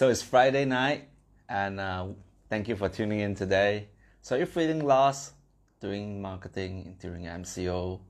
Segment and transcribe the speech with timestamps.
[0.00, 1.08] So it's Friday night,
[1.46, 2.06] and uh,
[2.48, 3.88] thank you for tuning in today.
[4.22, 5.34] So you're feeling lost
[5.78, 8.00] doing marketing during MCO?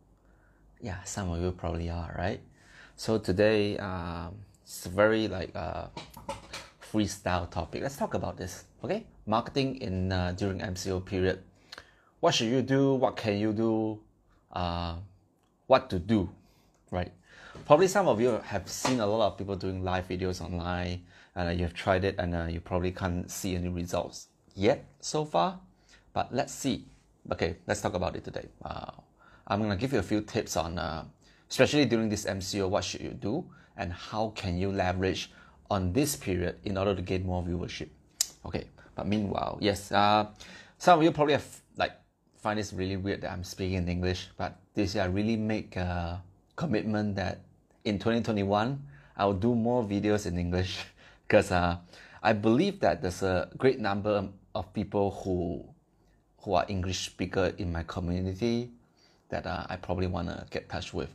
[0.81, 2.41] Yeah, some of you probably are, right?
[2.95, 5.87] So today, um, it's a very like uh,
[6.93, 7.83] freestyle topic.
[7.83, 9.05] Let's talk about this, okay?
[9.27, 11.43] Marketing in uh, during MCO period.
[12.21, 12.95] What should you do?
[12.95, 13.99] What can you do?
[14.53, 14.95] Uh,
[15.67, 16.31] what to do,
[16.93, 17.11] right?
[17.67, 21.03] Probably some of you have seen a lot of people doing live videos online,
[21.37, 24.85] and uh, you have tried it, and uh, you probably can't see any results yet
[25.01, 25.61] so far.
[26.13, 26.87] But let's see.
[27.31, 28.49] Okay, let's talk about it today.
[28.65, 28.91] Uh,
[29.47, 30.79] I'm gonna give you a few tips on,
[31.51, 33.45] especially during this MCO, what should you do,
[33.77, 35.31] and how can you leverage
[35.71, 37.89] on this period in order to get more viewership.
[38.45, 40.27] Okay, but meanwhile, yes, uh,
[40.79, 41.93] some of you probably have like
[42.37, 45.77] find this really weird that I'm speaking in English, but this year I really make
[45.77, 46.23] a
[46.57, 47.41] commitment that
[47.85, 48.83] in 2021
[49.17, 50.81] I'll do more videos in English
[51.31, 51.77] because uh,
[52.25, 55.65] I believe that there's a great number of people who
[56.43, 58.71] who are English speaker in my community
[59.29, 61.11] that uh, I probably want to get touch with.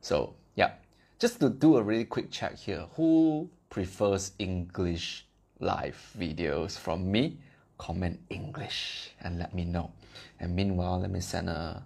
[0.00, 0.72] So yeah,
[1.20, 5.26] just to do a really quick check here, who prefers English
[5.60, 7.38] live videos from me?
[7.78, 9.92] Comment English and let me know.
[10.40, 11.84] And meanwhile, let me send a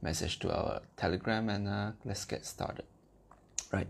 [0.00, 2.84] message to our Telegram and uh, let's get started.
[3.70, 3.86] Right.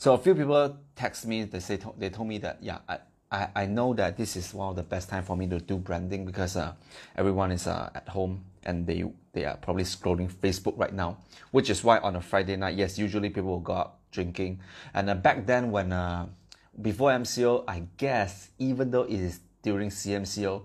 [0.00, 1.44] So a few people text me.
[1.44, 4.70] They say they told me that yeah, I, I, I know that this is one
[4.70, 6.72] of the best time for me to do branding because uh,
[7.18, 11.18] everyone is uh, at home and they they are probably scrolling Facebook right now,
[11.50, 14.60] which is why on a Friday night, yes, usually people will go out drinking.
[14.94, 16.28] And uh, back then when uh,
[16.80, 20.62] before MCO, I guess even though it is during CMCO,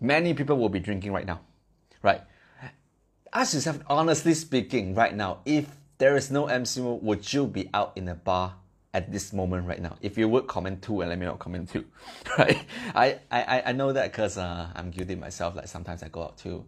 [0.00, 1.40] many people will be drinking right now,
[2.02, 2.22] right?
[3.34, 5.66] Ask yourself, honestly speaking, right now, if
[5.98, 8.54] there is no MCO, would you be out in a bar
[8.98, 9.96] at this moment right now?
[10.02, 11.84] If you would comment two and let me know comment two,
[12.38, 12.58] right?
[12.94, 15.54] I, I, I know that because uh, I'm guilty myself.
[15.54, 16.64] Like sometimes I go out too.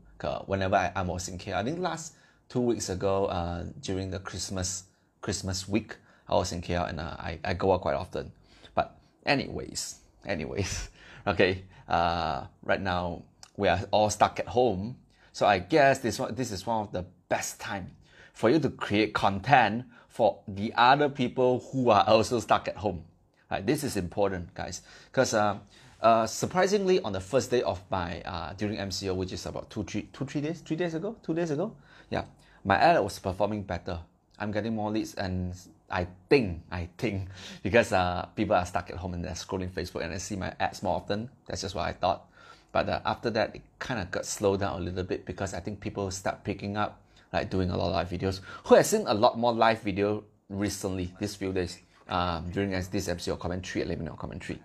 [0.47, 2.15] Whenever I, I was in I think last
[2.49, 4.85] two weeks ago uh, during the Christmas
[5.21, 5.97] Christmas week,
[6.29, 8.31] I was in KL and uh, I, I go out quite often.
[8.75, 8.97] But
[9.27, 10.91] anyways, anyways,
[11.27, 11.65] okay.
[11.89, 13.25] Uh, right now
[13.57, 14.97] we are all stuck at home,
[15.33, 17.91] so I guess this one this is one of the best time
[18.33, 19.85] for you to create content
[20.21, 23.03] for the other people who are also stuck at home.
[23.51, 25.57] Right, this is important, guys, because uh,
[26.03, 29.83] uh, surprisingly, on the first day of my uh, during MCO, which is about two,
[29.83, 31.75] three, two, three days, three days ago, two days ago,
[32.11, 32.25] yeah,
[32.67, 33.99] my ad was performing better.
[34.39, 35.55] I'm getting more leads, and
[35.89, 37.31] I think, I think,
[37.63, 40.53] because uh, people are stuck at home and they're scrolling Facebook, and I see my
[40.61, 41.31] ads more often.
[41.47, 42.29] That's just what I thought.
[42.73, 45.61] But uh, after that, it kind of got slowed down a little bit because I
[45.61, 47.01] think people start picking up
[47.33, 48.41] like doing a lot of live videos.
[48.65, 53.09] Who has seen a lot more live video recently, these few days, um, during this
[53.09, 54.59] episode of commentary, let me know commentary.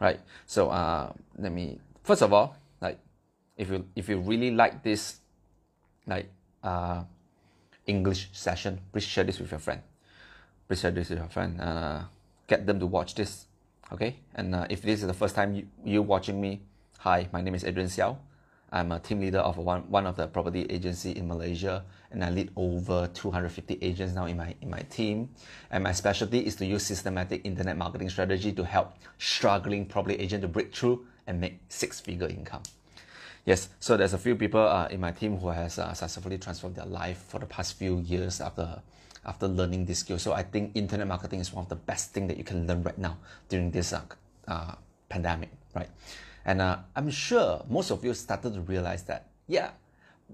[0.00, 0.20] Right.
[0.46, 2.98] So uh, let me first of all, like
[3.56, 5.20] if you if you really like this
[6.06, 6.28] like
[6.62, 7.04] uh,
[7.86, 9.82] English session, please share this with your friend.
[10.66, 11.60] Please share this with your friend.
[11.60, 12.02] Uh,
[12.46, 13.46] get them to watch this.
[13.92, 14.16] Okay.
[14.34, 16.62] And uh, if this is the first time you, you watching me,
[16.98, 18.16] hi, my name is Adrian Xiao.
[18.72, 22.30] I'm a team leader of one, one of the property agency in Malaysia, and I
[22.30, 25.30] lead over 250 agents now in my in my team.
[25.70, 30.42] And my specialty is to use systematic internet marketing strategy to help struggling property agent
[30.42, 32.62] to break through and make six-figure income.
[33.46, 36.76] Yes, so there's a few people uh, in my team who has uh, successfully transformed
[36.76, 38.82] their life for the past few years after
[39.24, 40.18] after learning this skill.
[40.18, 42.82] So I think internet marketing is one of the best thing that you can learn
[42.82, 44.02] right now during this uh,
[44.48, 44.74] uh
[45.08, 45.88] pandemic, right?
[46.44, 49.70] And uh, I'm sure most of you started to realize that, yeah,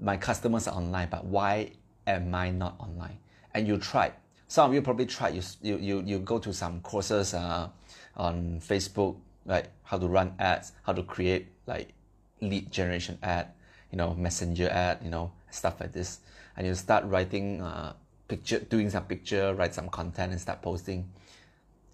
[0.00, 1.72] my customers are online, but why
[2.06, 3.18] am I not online?
[3.54, 4.12] And you tried.
[4.48, 5.34] Some of you probably tried.
[5.34, 7.68] You, you, you, you go to some courses uh,
[8.16, 11.92] on Facebook, like how to run ads, how to create like
[12.40, 13.48] lead generation ad,
[13.90, 16.20] you know, messenger ad, you know, stuff like this.
[16.56, 17.94] And you start writing uh,
[18.28, 21.10] picture, doing some picture, write some content and start posting.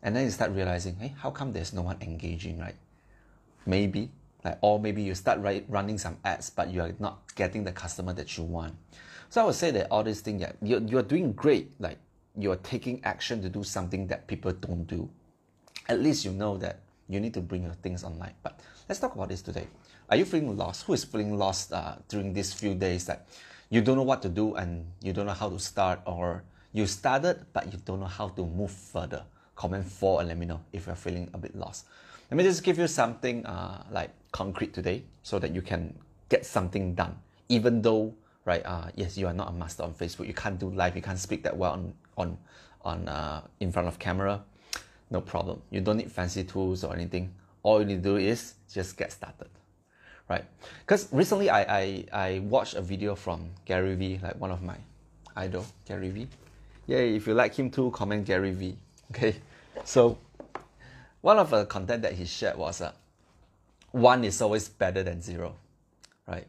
[0.02, 2.74] And then you start realizing, hey, how come there's no one engaging, right?
[3.66, 4.10] maybe
[4.44, 7.72] like or maybe you start right, running some ads but you are not getting the
[7.72, 8.74] customer that you want.
[9.28, 11.72] So i would say that all these things yeah you're, you're doing great.
[11.78, 11.98] Like
[12.36, 15.08] you're taking action to do something that people don't do.
[15.88, 18.34] At least you know that you need to bring your things online.
[18.42, 19.66] But let's talk about this today.
[20.08, 20.86] Are you feeling lost?
[20.86, 23.26] Who is feeling lost uh, during these few days that
[23.70, 26.00] you don't know what to do and you don't know how to start?
[26.06, 26.42] Or
[26.72, 29.24] you started but you don't know how to move further?
[29.54, 31.86] Comment four and let me know if you're feeling a bit lost
[32.32, 35.94] let me just give you something uh, like concrete today so that you can
[36.30, 37.14] get something done.
[37.50, 38.14] Even though,
[38.46, 41.02] right, uh, yes, you are not a master on Facebook, you can't do live, you
[41.02, 42.38] can't speak that well on, on,
[42.86, 44.42] on uh, in front of camera,
[45.10, 45.60] no problem.
[45.68, 47.34] You don't need fancy tools or anything.
[47.62, 49.50] all you need to do is just get started,
[50.30, 50.46] right?
[50.86, 54.78] Because recently I, I, I watched a video from Gary Vee, like one of my
[55.36, 56.28] idol, Gary Vee.
[56.86, 58.78] Yeah, if you like him too, comment Gary Vee.
[59.10, 59.36] Okay,
[59.84, 60.16] so
[61.22, 62.92] one of the content that he shared was uh,
[63.92, 65.54] one is always better than zero,
[66.26, 66.46] right?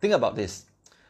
[0.00, 0.66] Think about this.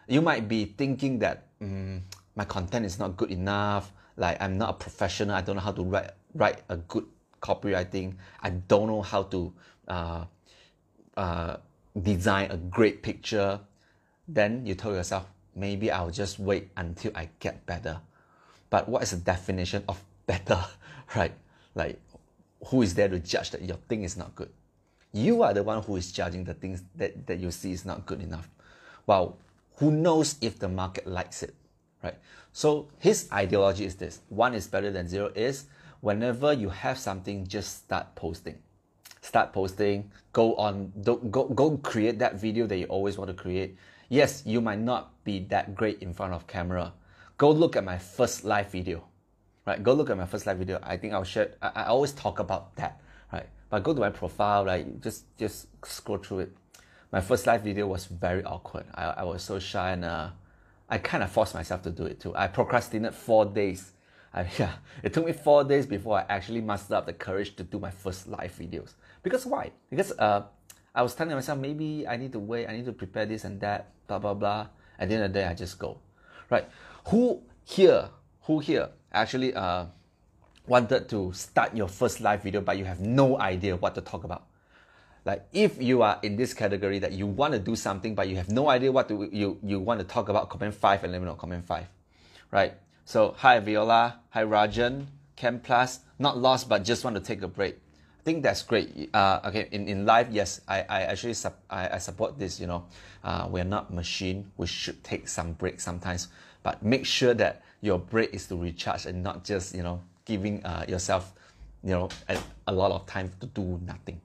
[0.06, 2.00] You might be thinking that mm,
[2.34, 5.72] my content is not good enough, like I'm not a professional, I don't know how
[5.72, 7.06] to write write a good
[7.40, 9.52] copywriting, I don't know how to
[9.88, 10.24] uh,
[11.16, 11.56] uh,
[12.00, 13.60] design a great picture.
[14.26, 18.00] Then you tell yourself, maybe I'll just wait until I get better.
[18.70, 20.58] But what is the definition of better,
[21.14, 21.32] right?
[21.74, 22.00] Like,
[22.66, 24.50] who is there to judge that your thing is not good?
[25.12, 28.06] You are the one who is judging the things that, that you see is not
[28.06, 28.48] good enough.
[29.06, 29.38] Well,
[29.76, 31.54] who knows if the market likes it,
[32.02, 32.16] right?
[32.52, 35.66] So his ideology is this one is better than zero is
[36.00, 38.58] whenever you have something, just start posting.
[39.20, 43.76] Start posting, go on, go, go create that video that you always want to create.
[44.10, 46.92] Yes, you might not be that great in front of camera.
[47.38, 49.04] Go look at my first live video,
[49.66, 49.82] right?
[49.82, 50.78] Go look at my first live video.
[50.82, 53.00] I think I'll share, I, I always talk about that,
[53.32, 53.46] right?
[53.70, 56.56] But go to my profile, like just, just scroll through it.
[57.12, 58.86] My first live video was very awkward.
[58.94, 60.30] I, I was so shy and uh,
[60.88, 62.34] I kind of forced myself to do it too.
[62.34, 63.92] I procrastinated four days
[64.34, 64.72] I, yeah,
[65.02, 67.90] it took me four days before I actually mustered up the courage to do my
[67.90, 68.94] first live videos.
[69.22, 69.70] Because why?
[69.88, 70.42] Because uh,
[70.94, 73.60] I was telling myself maybe I need to wait, I need to prepare this and
[73.60, 74.66] that, blah blah blah.
[74.98, 75.98] At the end of the day, I just go.
[76.50, 76.68] Right?
[77.08, 78.10] Who here?
[78.42, 79.86] Who here actually uh,
[80.66, 84.24] wanted to start your first live video, but you have no idea what to talk
[84.24, 84.44] about?
[85.24, 88.36] Like if you are in this category that you want to do something, but you
[88.36, 91.20] have no idea what to, you you want to talk about, comment five and let
[91.20, 91.86] me know comment five,
[92.50, 92.74] right?
[93.06, 95.06] So, hi Viola, hi Rajan,
[95.36, 97.76] Chem Plus, not lost but just want to take a break.
[97.76, 99.10] I think that's great.
[99.12, 102.58] Uh, okay, in, in life, yes, I, I actually sub, I, I support this.
[102.58, 102.84] You know,
[103.22, 104.50] uh, we're not machine.
[104.56, 106.28] We should take some break sometimes,
[106.62, 110.64] but make sure that your break is to recharge and not just you know giving
[110.64, 111.34] uh, yourself
[111.82, 114.20] you know a, a lot of time to do nothing,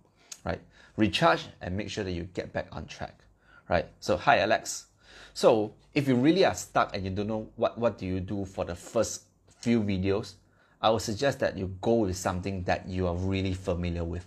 [0.45, 0.61] right?
[0.95, 3.19] Recharge and make sure that you get back on track,
[3.67, 3.85] right?
[3.99, 4.87] So hi Alex,
[5.33, 8.45] so if you really are stuck and you don't know what, what do you do
[8.45, 9.23] for the first
[9.59, 10.35] few videos,
[10.81, 14.25] I would suggest that you go with something that you are really familiar with.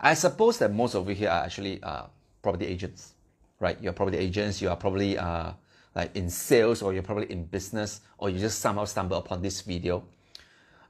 [0.00, 2.04] I suppose that most of you here are actually uh,
[2.42, 3.12] property agents,
[3.60, 3.76] right?
[3.80, 5.52] You're property agents, you are probably uh,
[5.94, 9.60] like in sales or you're probably in business or you just somehow stumble upon this
[9.60, 10.04] video.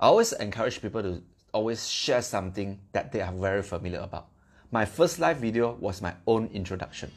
[0.01, 1.23] I always encourage people to
[1.53, 4.29] always share something that they are very familiar about.
[4.71, 7.13] My first live video was my own introduction.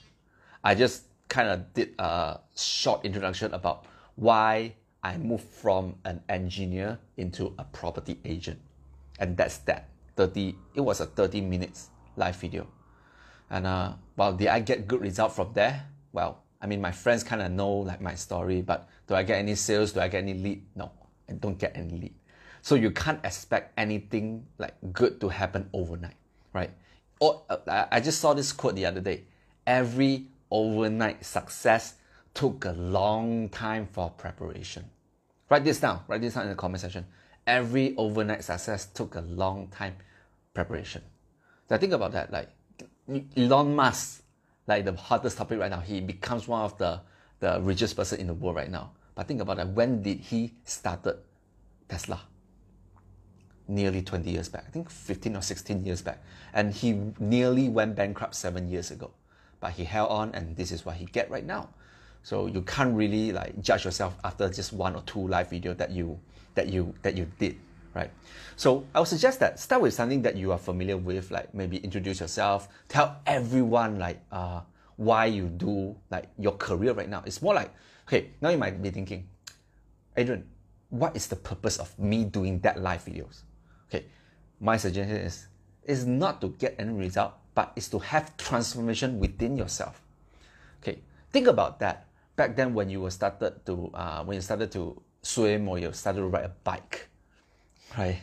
[0.63, 3.86] I just kind of did a short introduction about
[4.16, 4.74] why
[5.04, 8.60] I moved from an engineer into a property agent.
[9.19, 9.89] And that's that.
[10.16, 12.68] 30, it was a 30 minutes live video.
[13.50, 15.86] And uh, well, did I get good result from there?
[16.12, 19.38] Well, I mean, my friends kind of know like my story, but do I get
[19.38, 19.92] any sales?
[19.92, 20.65] Do I get any lead?
[20.75, 20.92] No,
[21.30, 22.13] I don't get any lead.
[22.62, 26.15] So you can't expect anything like good to happen overnight,
[26.54, 26.71] right?
[27.19, 29.24] Or uh, I just saw this quote the other day.
[29.65, 31.95] Every overnight success
[32.33, 34.86] took a long time for preparation.
[35.50, 36.01] Write this down.
[36.07, 37.06] Write this down in the comment section.
[37.45, 39.95] Every overnight success took a long time
[40.53, 41.01] preparation.
[41.69, 42.31] So think about that.
[42.31, 42.50] Like
[43.36, 44.24] Elon Musk,
[44.67, 47.01] like the hottest topic right now, he becomes one of the,
[47.39, 48.91] the richest person in the world right now.
[49.15, 49.69] But think about that.
[49.69, 51.17] When did he started
[51.88, 52.21] Tesla?
[53.67, 54.65] Nearly 20 years back.
[54.67, 56.24] I think 15 or 16 years back.
[56.53, 59.12] And he nearly went bankrupt seven years ago
[59.59, 61.69] but he held on and this is what he get right now
[62.24, 65.91] so you can't really like judge yourself after just one or two live video that
[65.91, 66.19] you
[66.55, 67.57] that you that you did
[67.94, 68.12] right
[68.56, 71.77] so i would suggest that start with something that you are familiar with like maybe
[71.77, 74.62] introduce yourself tell everyone like uh,
[74.98, 77.74] why you do like your career right now it's more like
[78.08, 79.27] okay now you might be thinking
[80.15, 80.44] adrian
[80.89, 83.41] what is the purpose of me doing that live videos
[83.88, 84.06] okay
[84.60, 85.48] my suggestion is
[85.84, 90.06] is not to get any result but it's to have transformation within yourself.
[90.77, 91.01] Okay,
[91.34, 92.06] think about that.
[92.36, 95.89] Back then, when you were started to uh, when you started to swim or you
[95.89, 97.10] started to ride a bike,
[97.98, 98.20] right?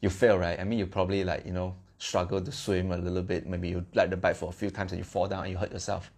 [0.00, 0.58] You fail, right?
[0.60, 3.46] I mean, you probably like you know struggle to swim a little bit.
[3.46, 5.58] Maybe you ride the bike for a few times and you fall down and you
[5.58, 6.12] hurt yourself.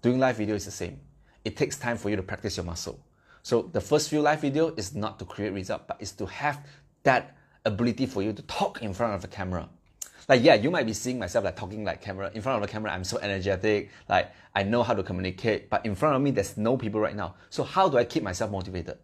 [0.00, 1.00] Doing live video is the same.
[1.44, 2.98] It takes time for you to practice your muscle.
[3.42, 6.64] So the first few live video is not to create result, but it's to have
[7.02, 9.68] that ability for you to talk in front of the camera
[10.28, 12.70] like yeah you might be seeing myself like talking like camera in front of the
[12.70, 16.30] camera i'm so energetic like i know how to communicate but in front of me
[16.30, 18.98] there's no people right now so how do i keep myself motivated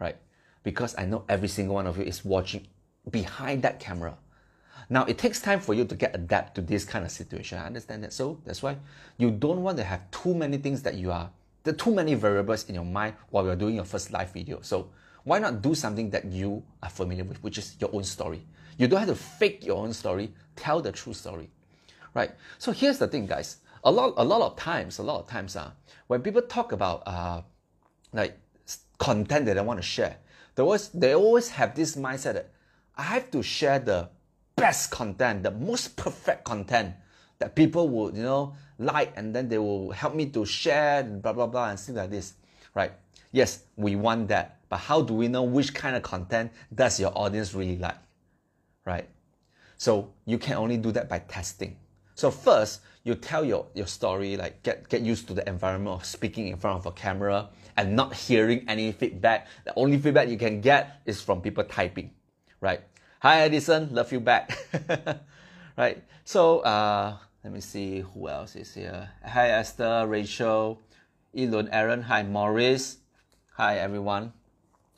[0.00, 0.16] right
[0.62, 2.66] because i know every single one of you is watching
[3.08, 4.16] behind that camera
[4.90, 7.58] Now it takes time for you to get adapt to this kind of situation.
[7.58, 8.12] I understand that.
[8.12, 8.76] So that's why
[9.18, 11.30] you don't want to have too many things that you are
[11.62, 14.60] the too many variables in your mind while you're doing your first live video.
[14.62, 14.90] So
[15.24, 18.42] why not do something that you are familiar with, which is your own story?
[18.78, 21.50] You don't have to fake your own story, tell the true story.
[22.14, 22.32] Right?
[22.58, 23.58] So here's the thing, guys.
[23.84, 25.70] A lot a lot of times, a lot of times uh,
[26.08, 27.42] when people talk about uh,
[28.12, 28.38] like
[28.98, 30.16] content that they want to share,
[30.54, 32.50] they always they always have this mindset that
[33.00, 34.10] I have to share the
[34.56, 36.94] best content, the most perfect content
[37.38, 41.22] that people would, you know, like and then they will help me to share and
[41.22, 42.34] blah blah blah and things like this.
[42.74, 42.92] Right?
[43.32, 44.58] Yes, we want that.
[44.68, 47.96] But how do we know which kind of content does your audience really like?
[48.84, 49.08] Right?
[49.78, 51.78] So you can only do that by testing.
[52.16, 56.04] So first, you tell your, your story, like get, get used to the environment of
[56.04, 59.48] speaking in front of a camera and not hearing any feedback.
[59.64, 62.10] The only feedback you can get is from people typing,
[62.60, 62.82] right?
[63.22, 64.50] Hi Edison, love you back.
[65.76, 66.02] right?
[66.24, 69.10] So uh, let me see who else is here.
[69.22, 70.80] Hi Esther, Rachel,
[71.36, 72.00] Elon, Aaron.
[72.00, 72.96] Hi Morris.
[73.58, 74.32] Hi everyone.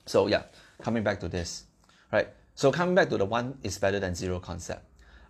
[0.07, 0.45] So yeah,
[0.81, 1.65] coming back to this,
[2.13, 2.29] right?
[2.55, 4.87] So coming back to the one is better than zero concept.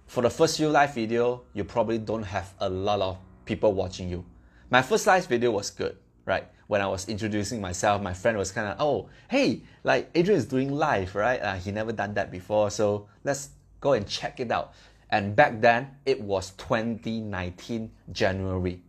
[0.07, 4.11] For the first few live video, you probably don't have a lot of people watching
[4.11, 4.23] you.
[4.69, 5.97] My first live video was good,
[6.27, 6.47] right?
[6.73, 10.47] When I was introducing myself, my friend was kind of, oh, hey, like Adrian is
[10.47, 11.39] doing live, right?
[11.39, 14.73] Uh, he never done that before, so let's go and check it out.
[15.11, 18.81] And back then, it was 2019 January.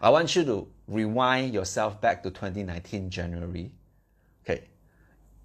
[0.00, 3.70] I want you to rewind yourself back to 2019 January.
[4.42, 4.64] Okay,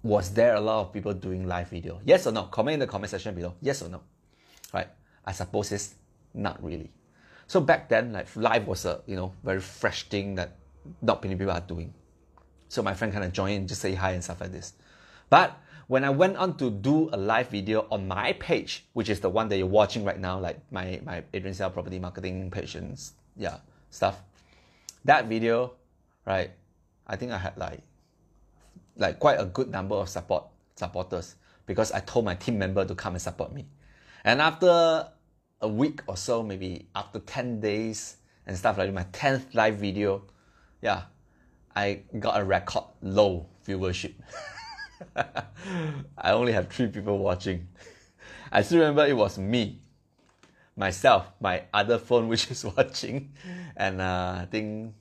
[0.02, 2.00] was there a lot of people doing live video?
[2.06, 2.44] Yes or no?
[2.44, 3.52] Comment in the comment section below.
[3.60, 4.00] Yes or no?
[4.72, 4.88] Right?
[5.26, 5.94] I suppose it's
[6.32, 6.90] not really.
[7.48, 10.56] So back then, like live was a you know very fresh thing that
[11.00, 11.92] not many people are doing.
[12.68, 14.74] So my friend kind of joined in, just say hi and stuff like this.
[15.30, 15.58] But
[15.88, 19.28] when I went on to do a live video on my page, which is the
[19.28, 22.76] one that you're watching right now, like my my Adrian Sell Property Marketing page
[23.36, 23.58] yeah
[23.90, 24.22] stuff,
[25.04, 25.74] that video,
[26.26, 26.50] right?
[27.06, 27.82] I think I had like
[28.96, 30.44] like quite a good number of support
[30.76, 31.36] supporters
[31.66, 33.66] because I told my team member to come and support me.
[34.24, 35.08] And after
[35.60, 39.76] a week or so, maybe after 10 days and stuff like that, my 10th live
[39.76, 40.22] video,
[40.82, 41.02] yeah,
[41.74, 44.14] I got a record low viewership.
[45.16, 47.68] I only have three people watching.
[48.50, 49.80] I still remember it was me,
[50.76, 53.32] myself, my other phone which is watching,
[53.76, 54.94] and uh, I think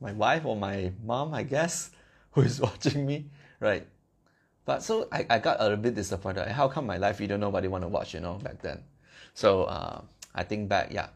[0.00, 1.90] my wife or my mom, I guess,
[2.32, 3.86] who is watching me, right?
[4.64, 6.48] But so I, I got a little bit disappointed.
[6.48, 8.82] How come my live video nobody want to watch, you know, back then?
[9.34, 10.02] So uh,
[10.34, 11.08] I think back, yeah.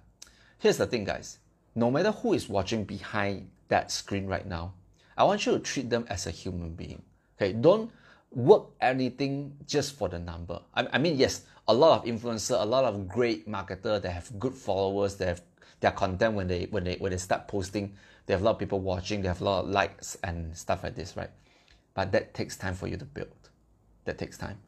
[0.59, 1.39] Here's the thing, guys.
[1.75, 4.75] No matter who is watching behind that screen right now,
[5.17, 7.03] I want you to treat them as a human being.
[7.37, 7.91] Okay, don't
[8.31, 10.61] work anything just for the number.
[10.75, 14.39] I, I mean, yes, a lot of influencer, a lot of great marketer that have
[14.39, 15.43] good followers, they have
[15.81, 17.95] their content when they when they when they start posting,
[18.27, 20.83] they have a lot of people watching, they have a lot of likes and stuff
[20.83, 21.31] like this, right?
[21.95, 23.51] But that takes time for you to build.
[24.05, 24.59] That takes time,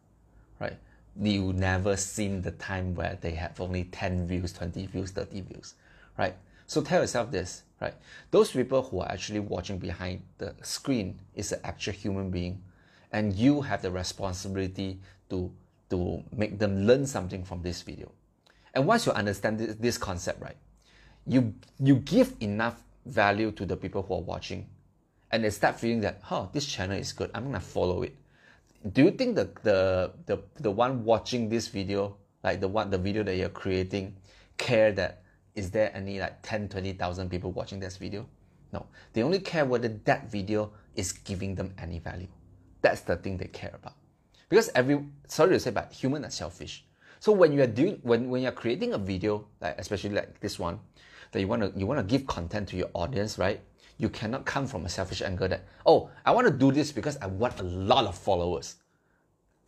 [0.61, 0.77] right?
[1.21, 5.75] You never seen the time where they have only 10 views, 20 views, 30 views,
[6.19, 6.37] right?
[6.67, 7.95] So tell yourself this, right?
[8.31, 12.63] Those people who are actually watching behind the screen is an actual human being,
[13.13, 14.99] and you have the responsibility
[15.31, 15.53] to
[15.91, 18.11] to make them learn something from this video.
[18.75, 20.57] And once you understand this, this concept, right,
[21.27, 24.69] you you give enough value to the people who are watching
[25.31, 28.17] and they start feeling that, oh, this channel is good, I'm gonna follow it.
[28.93, 32.99] Do you think that the the the one watching this video, like the one the
[32.99, 34.17] video that you're creating,
[34.57, 35.23] care that
[35.57, 38.27] is there any like 10, 20,000 people watching this video?
[38.73, 38.87] No.
[39.13, 42.29] They only care whether that video is giving them any value.
[42.83, 43.95] That's the thing they care about.
[44.49, 46.85] Because every sorry to say, but human are selfish.
[47.19, 50.59] So when you are doing when, when you're creating a video, like especially like this
[50.59, 50.79] one,
[51.33, 53.61] that you wanna you wanna give content to your audience, right?
[53.99, 57.17] You cannot come from a selfish angle that, oh, I want to do this because
[57.17, 58.77] I want a lot of followers.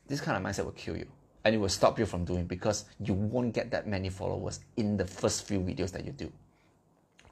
[0.07, 1.07] This kind of mindset will kill you.
[1.45, 4.97] And it will stop you from doing because you won't get that many followers in
[4.97, 6.30] the first few videos that you do.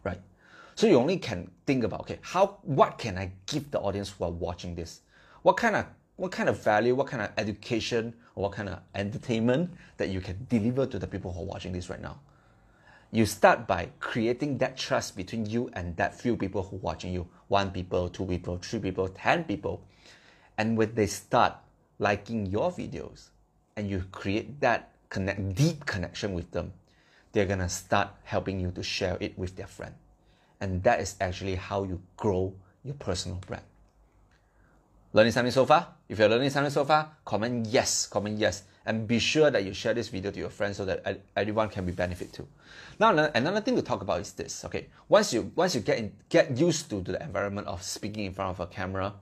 [0.04, 0.20] Right?
[0.74, 4.24] So you only can think about, okay, how what can I give the audience who
[4.24, 5.00] are watching this?
[5.42, 5.86] What kind of
[6.16, 10.20] what kind of value, what kind of education, or what kind of entertainment that you
[10.20, 12.18] can deliver to the people who are watching this right now?
[13.12, 17.12] you start by creating that trust between you and that few people who are watching
[17.12, 19.82] you one people two people three people ten people
[20.58, 21.54] and when they start
[21.98, 23.28] liking your videos
[23.76, 26.72] and you create that connect deep connection with them
[27.32, 29.94] they're gonna start helping you to share it with their friend
[30.60, 32.52] and that is actually how you grow
[32.82, 33.62] your personal brand
[35.16, 35.94] Learning something so far?
[36.10, 38.64] If you're learning something so far, comment yes, comment yes.
[38.84, 41.86] And be sure that you share this video to your friends so that everyone can
[41.86, 42.46] be benefit too.
[43.00, 44.62] Now, another thing to talk about is this.
[44.66, 48.26] Okay, once you once you get in, get used to, to the environment of speaking
[48.26, 49.14] in front of a camera,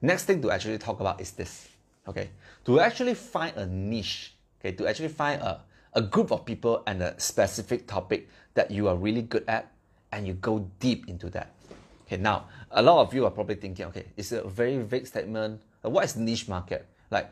[0.00, 1.66] next thing to actually talk about is this.
[2.08, 2.30] Okay,
[2.64, 4.34] to actually find a niche.
[4.60, 5.62] Okay, to actually find a,
[5.94, 9.72] a group of people and a specific topic that you are really good at,
[10.12, 11.54] and you go deep into that.
[12.06, 15.60] Okay, now a lot of you are probably thinking, okay, it's a very vague statement.
[15.82, 16.86] What is niche market?
[17.10, 17.30] Like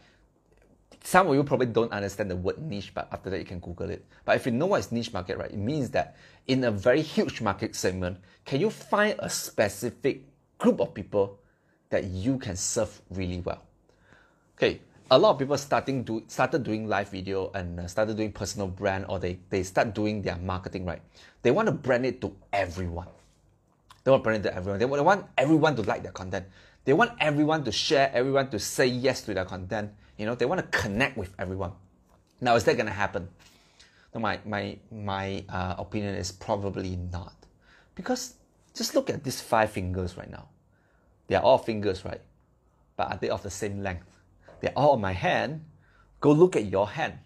[1.03, 3.91] some of you probably don't understand the word niche, but after that you can Google
[3.91, 4.05] it.
[4.25, 7.03] But if you know what is niche market, right, it means that in a very
[7.03, 10.23] huge market segment, can you find a specific
[10.59, 11.39] group of people
[11.91, 13.63] that you can serve really well?
[14.59, 18.33] Okay, a lot of people starting do started doing live video and uh, started doing
[18.33, 21.01] personal brand, or they they start doing their marketing, right?
[21.43, 23.07] They want to brand it to everyone.
[24.03, 24.81] They want to brand it to everyone.
[24.81, 26.47] They want everyone to like their content.
[26.85, 29.93] They want everyone to share, everyone to say yes to their content.
[30.17, 31.71] You know, they want to connect with everyone.
[32.41, 33.29] Now, is that going to happen?
[34.13, 37.47] No, my my my uh, opinion is probably not,
[37.95, 38.35] because
[38.75, 40.49] just look at these five fingers right now.
[41.29, 42.23] They are all fingers, right?
[42.97, 44.18] But are they of the same length?
[44.61, 45.65] They're all on my hand.
[46.21, 47.19] Go look at your hand.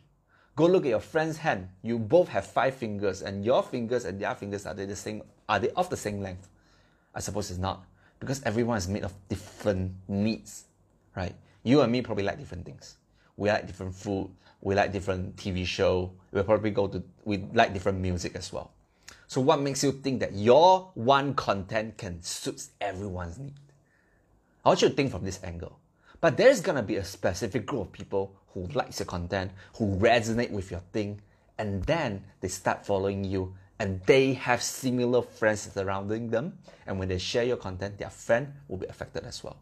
[0.54, 1.68] Go look at your friend's hand.
[1.82, 5.22] You both have five fingers, and your fingers and their fingers are they the same?
[5.48, 6.48] Are they of the same length?
[7.14, 7.84] I suppose it's not
[8.20, 10.64] because everyone is made of different needs,
[11.16, 11.34] right?
[11.64, 12.96] You and me probably like different things.
[13.36, 14.30] We like different food.
[14.60, 16.12] We like different TV show.
[16.30, 18.72] We probably go to we like different music as well.
[19.26, 23.54] So what makes you think that your one content can suit everyone's need?
[24.64, 25.80] I want you to think from this angle.
[26.22, 30.52] But there's gonna be a specific group of people who likes your content, who resonate
[30.52, 31.20] with your thing,
[31.58, 36.56] and then they start following you and they have similar friends surrounding them.
[36.86, 39.56] And when they share your content, their friend will be affected as well.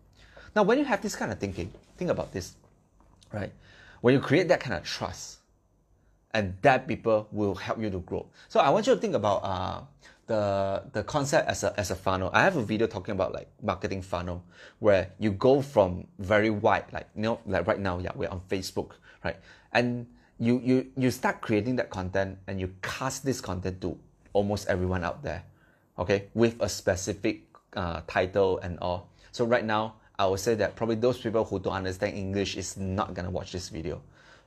[0.55, 2.55] Now, when you have this kind of thinking, think about this,
[3.33, 3.52] right?
[4.02, 5.38] When you create that kind of trust,
[6.33, 8.26] and that people will help you to grow.
[8.49, 9.81] So I want you to think about uh,
[10.31, 12.31] the the concept as a as a funnel.
[12.33, 14.45] I have a video talking about like marketing funnel
[14.79, 18.40] where you go from very wide, like you know, like right now, yeah, we're on
[18.49, 18.93] Facebook,
[19.25, 19.35] right?
[19.73, 20.07] And
[20.38, 23.99] you you you start creating that content and you cast this content to
[24.33, 25.43] almost everyone out there,
[25.99, 27.43] okay, with a specific
[27.75, 29.11] uh, title and all.
[29.33, 32.77] So right now, I would say that probably those people who don't understand English is
[32.77, 34.01] not gonna watch this video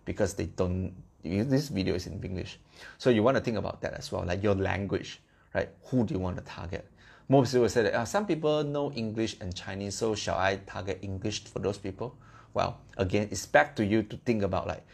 [0.06, 0.96] because they don't.
[1.24, 2.60] This video is in English,
[2.98, 5.19] so you want to think about that as well, like your language,
[5.54, 5.70] right?
[5.86, 6.88] Who do you want to target?
[7.30, 11.00] Most people say that uh, some people know English and Chinese, so shall I target
[11.02, 12.16] English for those people?
[12.54, 14.86] Well, again, it's back to you to think about like,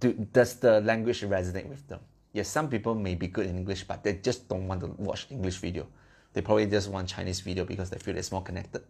[0.00, 2.00] do, does the language resonate with them?
[2.32, 5.26] yes, some people may be good in English, but they just don't want to watch
[5.30, 5.86] English video.
[6.32, 8.82] They probably just want Chinese video because they feel it's more connected.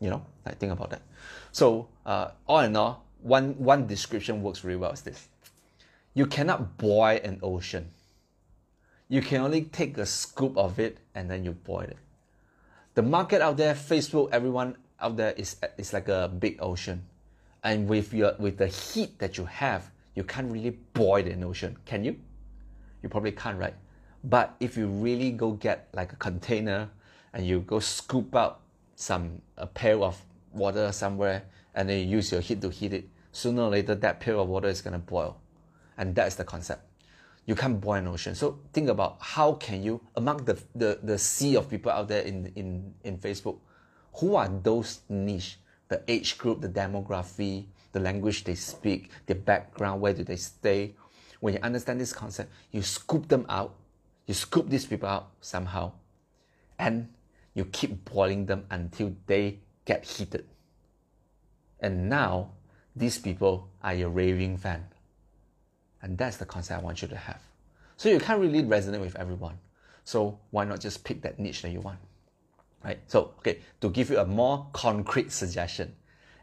[0.00, 1.02] You know, like think about that.
[1.52, 5.28] So uh, all in all, one one description works really well is this:
[6.14, 7.90] you cannot boil an ocean.
[9.12, 11.98] You can only take a scoop of it and then you boil it.
[12.94, 17.04] The market out there, Facebook, everyone out there is is like a big ocean,
[17.62, 21.76] and with your with the heat that you have, you can't really boil an ocean,
[21.84, 22.16] can you?
[23.02, 23.74] you probably can't, right?
[24.24, 26.88] But if you really go get like a container
[27.34, 28.60] and you go scoop out
[28.96, 31.42] some a pail of water somewhere
[31.74, 34.48] and then you use your heat to heat it, sooner or later that pail of
[34.48, 35.36] water is gonna boil.
[35.98, 36.86] And that's the concept.
[37.44, 38.34] You can't boil an ocean.
[38.34, 42.22] So think about how can you among the, the, the sea of people out there
[42.22, 43.58] in, in, in Facebook,
[44.14, 50.00] who are those niche, the age group, the demography, the language they speak, their background,
[50.00, 50.94] where do they stay,
[51.40, 53.74] when you understand this concept, you scoop them out,
[54.26, 55.92] you scoop these people out somehow,
[56.78, 57.08] and
[57.54, 60.46] you keep boiling them until they get heated.
[61.80, 62.52] And now,
[62.94, 64.86] these people are your raving fan.
[66.02, 67.40] And that's the concept I want you to have.
[67.96, 69.58] So you can't really resonate with everyone.
[70.04, 71.98] So why not just pick that niche that you want?
[72.84, 72.98] Right?
[73.06, 75.94] So, okay, to give you a more concrete suggestion,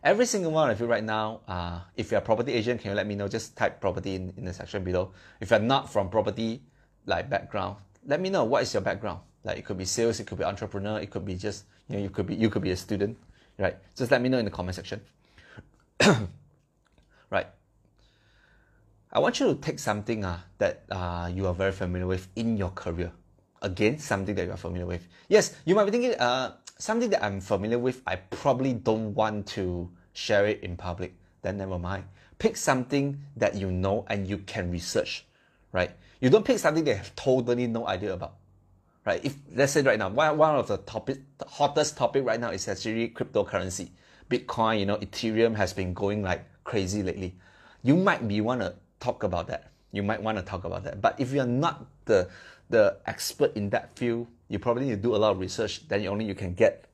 [0.02, 2.96] Every single one of you right now, uh, if you're a property agent, can you
[2.96, 3.28] let me know?
[3.28, 5.12] Just type property in, in the section below.
[5.42, 6.62] If you're not from property
[7.06, 9.20] like background, let me know what is your background.
[9.44, 12.04] Like it could be sales, it could be entrepreneur, it could be just you know
[12.04, 13.18] you could be you could be a student,
[13.58, 13.76] right?
[13.96, 15.02] Just let me know in the comment section.
[17.30, 17.48] right.
[19.12, 22.58] I want you to take something uh, that uh, you are very familiar with in
[22.58, 23.12] your career.
[23.64, 25.08] Again, something that you are familiar with.
[25.28, 29.48] Yes, you might be thinking, uh, something that I'm familiar with, I probably don't want
[29.58, 32.04] to share it in public, then never mind.
[32.38, 35.26] Pick something that you know and you can research,
[35.74, 35.90] right?
[36.22, 38.36] You don't pick something you have totally no idea about,
[39.06, 39.26] right?
[39.26, 42.68] If let's say right now, one, of the topic, the hottest topic right now is
[42.68, 43.90] actually cryptocurrency,
[44.30, 47.36] Bitcoin, you know, Ethereum has been going like crazy lately.
[47.82, 49.72] You might be one to talk about that.
[49.92, 51.02] You might want to talk about that.
[51.02, 52.30] But if you're not the
[52.70, 55.88] the expert in that field, you probably need to do a lot of research.
[55.88, 56.86] Then only you can get,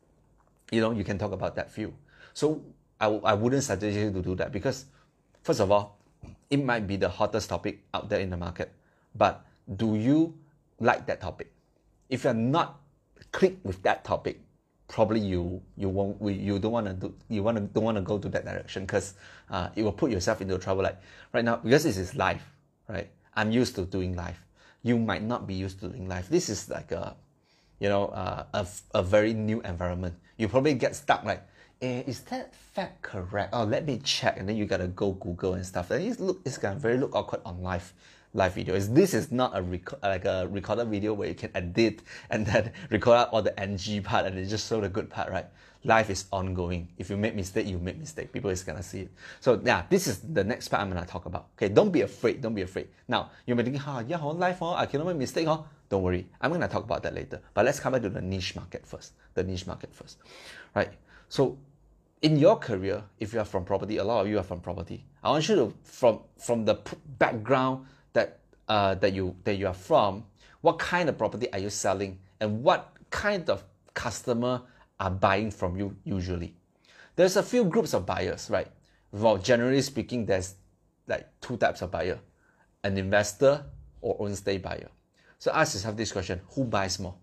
[0.71, 1.93] you know, you can talk about that field.
[2.33, 2.61] So
[2.99, 4.85] I, I wouldn't suggest you to do that because,
[5.43, 5.97] first of all,
[6.49, 8.71] it might be the hottest topic out there in the market.
[9.15, 10.33] But do you
[10.79, 11.51] like that topic?
[12.09, 12.79] If you're not
[13.31, 14.39] click with that topic,
[14.87, 18.01] probably you you won't you don't want to do you want to don't want to
[18.01, 19.15] go to that direction because
[19.49, 20.83] uh, it will put yourself into trouble.
[20.83, 20.99] Like
[21.33, 22.43] right now, because this is life,
[22.87, 23.09] right?
[23.35, 24.41] I'm used to doing life.
[24.83, 26.29] You might not be used to doing life.
[26.29, 27.15] This is like a,
[27.79, 30.15] you know, uh, a a very new environment.
[30.37, 31.41] You probably get stuck like,
[31.81, 33.49] eh, is that fact correct?
[33.53, 35.91] Oh, let me check, and then you gotta go Google and stuff.
[35.91, 37.93] And it's look, it's gonna very look awkward on live
[38.35, 38.75] live video.
[38.75, 42.45] Is this is not a rec- like a recorded video where you can edit and
[42.45, 45.45] then record out all the NG part and then just show the good part, right?
[45.85, 46.89] Life is ongoing.
[46.97, 48.33] If you make mistake, you make mistake.
[48.33, 49.11] People is gonna see it.
[49.39, 51.47] So yeah, this is the next part I'm gonna talk about.
[51.57, 52.41] Okay, don't be afraid.
[52.41, 52.89] Don't be afraid.
[53.07, 55.65] Now you may think, ah, huh, yeah, on life, oh, I cannot make mistake, oh.
[55.87, 56.27] Don't worry.
[56.41, 57.39] I'm gonna talk about that later.
[57.53, 59.13] But let's come back to the niche market first.
[59.35, 60.17] The niche market first,
[60.73, 60.91] right?
[61.29, 61.57] So
[62.21, 65.05] in your career, if you are from property, a lot of you are from property.
[65.23, 66.75] I want you to from from the
[67.19, 70.23] background that uh, that you that you are from,
[70.61, 74.61] what kind of property are you selling, and what kind of customer
[74.99, 76.55] are buying from you usually.
[77.15, 78.67] There's a few groups of buyers, right?
[79.11, 80.55] Well, generally speaking, there's
[81.07, 82.19] like two types of buyer:
[82.83, 83.63] an investor
[84.01, 84.89] or own stay buyer.
[85.37, 87.15] So ask yourself this question: Who buys more?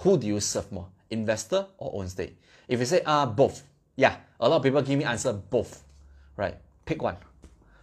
[0.00, 0.88] Who do you serve more?
[1.10, 2.32] Investor or own stay?
[2.66, 3.62] If you say ah uh, both,
[3.96, 5.84] yeah, a lot of people give me answer both,
[6.36, 6.56] right?
[6.84, 7.16] Pick one.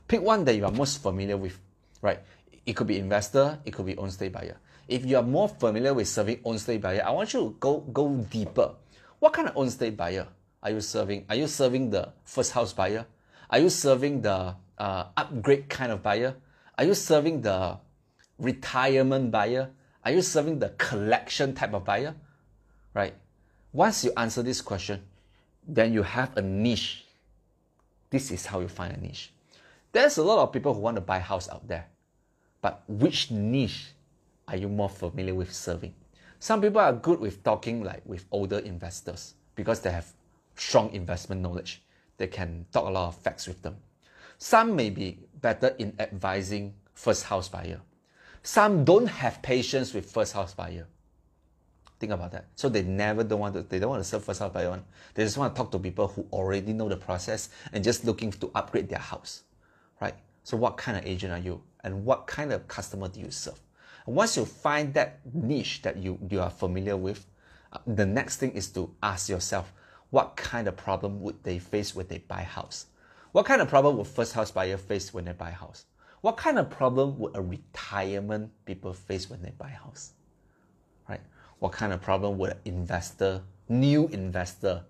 [0.08, 1.60] Pick one that you are most familiar with,
[2.02, 2.20] right?
[2.66, 4.58] It could be investor, it could be own stay buyer.
[4.88, 7.80] If you are more familiar with serving own stay buyer, I want you to go
[7.80, 8.76] go deeper.
[9.20, 10.28] What kind of own stay buyer
[10.62, 11.26] are you serving?
[11.30, 13.06] Are you serving the first house buyer?
[13.50, 16.36] Are you serving the uh, upgrade kind of buyer?
[16.78, 17.78] Are you serving the
[18.40, 19.70] retirement buyer?
[20.04, 22.16] Are you serving the collection type of buyer?
[22.94, 23.14] Right?
[23.74, 25.04] Once you answer this question,
[25.68, 27.06] then you have a niche.
[28.10, 29.34] This is how you find a niche.
[29.92, 31.88] There's a lot of people who want to buy house out there.
[32.66, 33.92] But which niche
[34.48, 35.94] are you more familiar with serving?
[36.40, 40.12] Some people are good with talking like with older investors because they have
[40.56, 41.84] strong investment knowledge.
[42.18, 43.76] They can talk a lot of facts with them.
[44.40, 47.82] Some may be better in advising first house buyer.
[48.42, 50.88] Some don't have patience with first house buyer.
[52.00, 52.46] Think about that.
[52.56, 54.82] So they never don't want to they don't want to serve first house buyer.
[55.14, 58.32] They just want to talk to people who already know the process and just looking
[58.32, 59.44] to upgrade their house.
[60.02, 60.16] Right?
[60.46, 61.62] So what kind of agent are you?
[61.86, 63.60] and what kind of customer do you serve.
[64.08, 67.26] Once you find that niche that you, you are familiar with,
[67.72, 69.72] uh, the next thing is to ask yourself,
[70.10, 72.88] what kind of problem would they face when they buy house?
[73.34, 75.86] What kind of problem would first house buyer face when they buy house?
[76.22, 80.14] What kind of problem would a retirement people face when they buy house?
[81.08, 81.22] Right?
[81.60, 84.84] What kind of problem would an investor, new investor,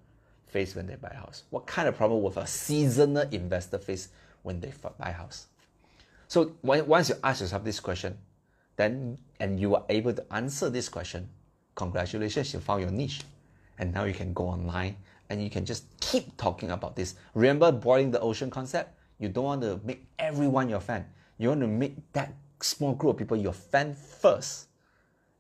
[0.48, 1.44] face when they buy a house?
[1.50, 4.10] What kind of problem would a seasonal investor face
[4.44, 5.48] when they buy a house?
[6.28, 8.18] So once you ask yourself this question,
[8.76, 11.30] then and you are able to answer this question,
[11.76, 13.22] congratulations, you found your niche.
[13.78, 14.96] And now you can go online
[15.30, 17.16] and you can just keep talking about this.
[17.34, 18.98] Remember boiling the ocean concept?
[19.20, 21.06] You don't want to make everyone your fan.
[21.38, 24.68] You want to make that small group of people your fan first.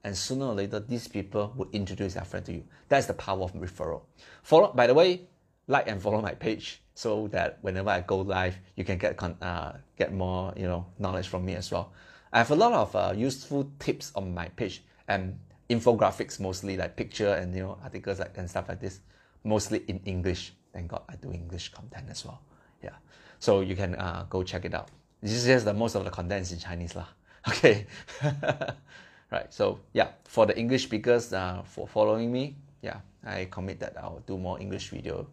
[0.05, 2.63] And sooner or later, these people will introduce their friend to you.
[2.89, 4.03] That's the power of referral.
[4.43, 5.27] Follow, by the way,
[5.67, 9.71] like and follow my page so that whenever I go live, you can get uh,
[9.97, 11.91] get more you know knowledge from me as well.
[12.31, 15.39] I have a lot of uh, useful tips on my page and
[15.71, 18.99] infographics mostly like picture and you know articles like, and stuff like this,
[19.43, 20.53] mostly in English.
[20.71, 22.41] Thank God I do English content as well.
[22.83, 22.93] Yeah,
[23.39, 24.89] so you can uh, go check it out.
[25.19, 27.07] This is just the most of the contents in Chinese lah.
[27.47, 27.85] Okay,
[29.35, 33.93] right so yeah for the english speakers uh, for following me yeah i commit that
[33.99, 35.27] i'll do more english video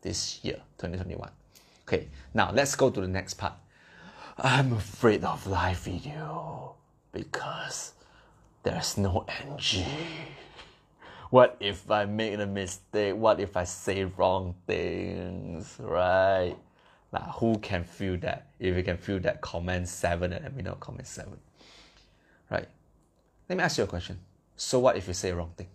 [0.00, 1.28] this year 2021
[1.86, 3.54] okay now let's go to the next part.
[4.40, 6.76] I'm afraid of live video
[7.10, 7.94] because
[8.62, 9.84] there's no ng
[11.30, 13.16] what if i make a mistake?
[13.16, 15.74] What if i say wrong things?
[15.80, 16.54] Right?
[17.10, 18.46] Like who can feel that?
[18.60, 21.36] If you can feel that comment 7 and let me know comment 7
[23.48, 24.18] let me ask you a question.
[24.56, 25.68] So what if you say wrong thing?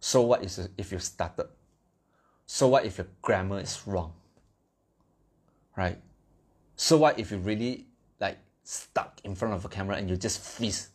[0.00, 1.48] So what is if you started
[2.46, 4.14] so what if your grammar is wrong?
[5.76, 5.98] Right?
[6.76, 7.86] So what if you really
[8.20, 10.90] like stuck in front of a camera and you just freeze?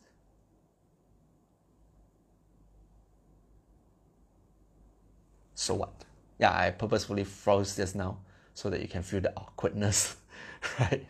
[5.54, 5.92] So what?
[6.40, 8.18] Yeah, I purposefully froze just now
[8.56, 10.16] so that you can feel the awkwardness,
[10.80, 11.06] right?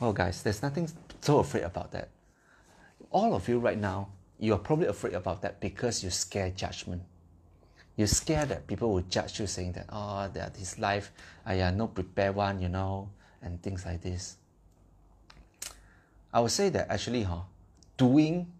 [0.00, 2.08] Well, guys, there's nothing so afraid about that.
[3.10, 7.02] All of you right now, you are probably afraid about that because you scare judgment.
[7.96, 11.10] You're scared that people will judge you saying that, ah, oh, that his life,
[11.44, 13.08] I no prepare one, you know,
[13.42, 14.36] and things like this.
[16.32, 17.40] I would say that actually, huh,
[17.96, 18.52] doing,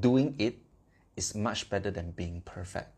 [0.00, 0.58] doing it
[1.16, 2.90] is much better than being perfect,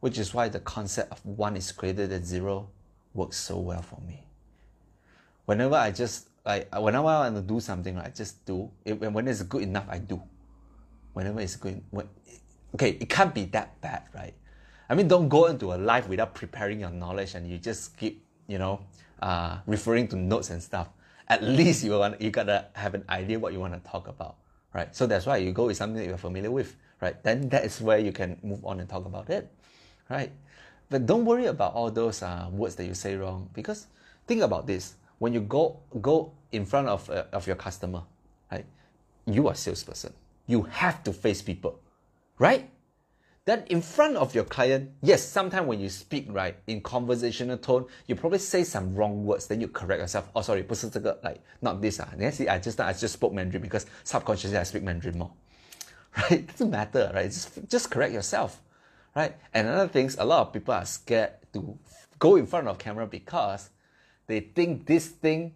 [0.00, 2.70] which is why the concept of one is greater than zero
[3.12, 4.24] works so well for me.
[5.44, 8.70] Whenever I just like whenever I want to do something, I just do.
[8.84, 10.20] It, when it's good enough, I do.
[11.18, 12.08] Whenever it's good, when,
[12.76, 14.34] okay, it can't be that bad, right?
[14.88, 18.22] I mean, don't go into a life without preparing your knowledge and you just keep,
[18.46, 18.78] you know,
[19.20, 20.88] uh, referring to notes and stuff.
[21.26, 24.36] At least you want you gotta have an idea what you want to talk about,
[24.72, 24.94] right?
[24.94, 27.20] So that's why you go with something that you're familiar with, right?
[27.24, 29.50] Then that is where you can move on and talk about it,
[30.08, 30.30] right?
[30.88, 33.88] But don't worry about all those uh, words that you say wrong because
[34.28, 38.04] think about this: when you go go in front of uh, of your customer,
[38.52, 38.64] right?
[39.26, 40.14] You are a salesperson
[40.47, 41.79] You have to face people,
[42.37, 42.69] right?
[43.45, 47.85] Then in front of your client, yes, sometimes when you speak right in conversational tone,
[48.07, 49.47] you probably say some wrong words.
[49.47, 50.29] Then you correct yourself.
[50.33, 52.07] Oh, sorry, 不是这个, like not this ah.
[52.17, 55.31] Then see, I just I just spoke Mandarin because subconsciously I speak Mandarin more.
[56.15, 56.39] Right?
[56.39, 57.25] It doesn't matter, right?
[57.25, 58.61] Just just correct yourself,
[59.15, 59.35] right?
[59.53, 61.77] And another things, a lot of people are scared to
[62.19, 63.71] go in front of camera because
[64.27, 65.53] they think this thing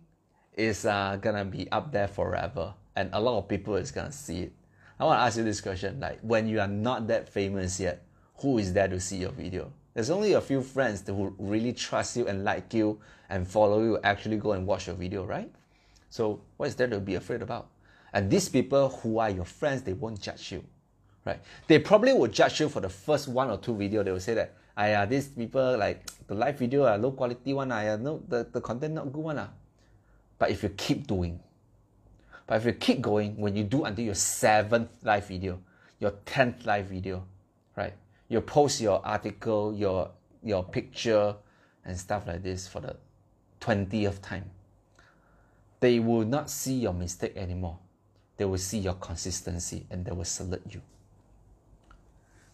[0.55, 4.41] is uh, gonna be up there forever, and a lot of people is gonna see
[4.43, 4.53] it.
[5.02, 8.04] I want to ask you this question like, when you are not that famous yet,
[8.36, 9.72] who is there to see your video?
[9.94, 13.98] There's only a few friends who really trust you and like you and follow you
[14.04, 15.50] actually go and watch your video, right?
[16.08, 17.70] So, what is there to be afraid about?
[18.12, 20.62] And these people who are your friends, they won't judge you,
[21.24, 21.40] right?
[21.66, 24.04] They probably will judge you for the first one or two video.
[24.04, 27.72] They will say that, ah, these people like the live video are low quality one,
[27.72, 29.38] ah, no, the, the content not good one.
[29.40, 29.48] Ah.
[30.38, 31.40] But if you keep doing,
[32.46, 35.60] but if you keep going, when you do until your seventh live video,
[35.98, 37.24] your tenth live video,
[37.76, 37.94] right?
[38.28, 40.10] You post your article, your
[40.42, 41.36] your picture,
[41.84, 42.96] and stuff like this for the
[43.60, 44.50] twentieth time.
[45.80, 47.78] They will not see your mistake anymore.
[48.36, 50.80] They will see your consistency and they will salute you.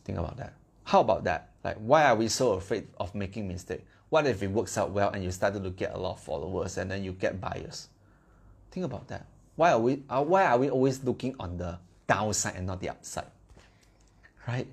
[0.04, 0.54] Think about that.
[0.84, 1.50] How about that?
[1.62, 3.84] Like, why are we so afraid of making mistake?
[4.08, 6.78] What if it works out well and you started to get a lot of followers
[6.78, 7.88] and then you get buyers?
[8.70, 9.26] Think about that.
[9.58, 12.90] Why are we uh, why are we always looking on the downside and not the
[12.90, 13.26] upside?
[14.46, 14.68] Right?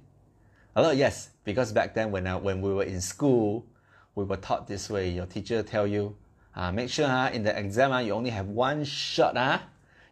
[0.76, 3.66] Although yes, because back then when I, when we were in school,
[4.14, 5.10] we were taught this way.
[5.10, 6.16] Your teacher tell you,
[6.54, 9.36] uh, make sure uh, in the exam uh, you only have one shot.
[9.36, 9.58] Uh,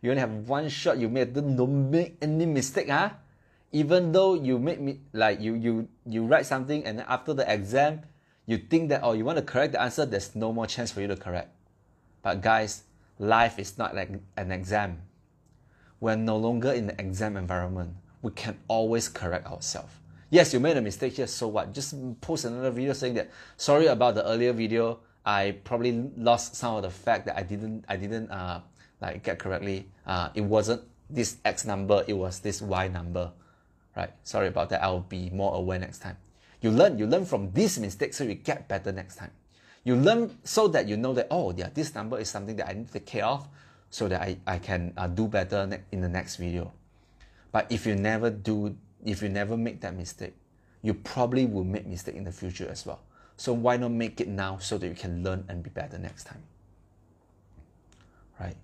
[0.02, 0.98] you only have one shot.
[0.98, 2.90] You made don't make any mistake.
[2.90, 3.12] Uh,
[3.72, 8.02] even though you make me like you you you write something and after the exam
[8.48, 11.02] you think that oh you want to correct the answer there's no more chance for
[11.02, 11.50] you to correct
[12.22, 12.84] but guys
[13.24, 15.02] Life is not like an exam.
[16.02, 17.96] We're no longer in the exam environment.
[18.22, 19.94] We can always correct ourselves.
[20.30, 21.74] Yes, you made a mistake here, so what?
[21.74, 25.00] Just post another video saying that sorry about the earlier video.
[25.26, 28.60] I probably lost some of the fact that I didn't I didn't uh,
[29.00, 29.88] like get correctly.
[30.06, 33.32] Uh, it wasn't this X number, it was this Y number.
[33.96, 34.12] Right?
[34.24, 34.84] Sorry about that.
[34.84, 36.18] I'll be more aware next time.
[36.60, 39.32] You learn, you learn from this mistake so you get better next time.
[39.84, 42.74] You learn so that you know that, oh, yeah, this number is something that I
[42.74, 43.48] need to take care of
[43.89, 46.72] so that I, I can uh, do better in the next video.
[47.52, 50.34] But if you never do, if you never make that mistake,
[50.82, 53.02] you probably will make mistake in the future as well.
[53.38, 56.26] So why not make it now so that you can learn and be better next
[56.26, 56.41] time?
[58.39, 58.56] Right?